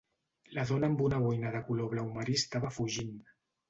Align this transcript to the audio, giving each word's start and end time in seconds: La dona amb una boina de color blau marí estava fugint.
La 0.57 0.63
dona 0.69 0.89
amb 0.93 1.03
una 1.09 1.21
boina 1.27 1.53
de 1.59 1.63
color 1.71 1.95
blau 1.95 2.13
marí 2.19 2.43
estava 2.43 2.77
fugint. 2.83 3.19